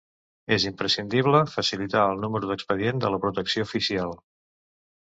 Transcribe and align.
És 0.55 0.63
imprescindible 0.69 1.41
facilitar 1.57 2.07
el 2.15 2.25
número 2.25 2.51
d'expedient 2.53 3.05
de 3.05 3.17
la 3.17 3.25
protecció 3.29 3.71
oficial. 3.71 4.21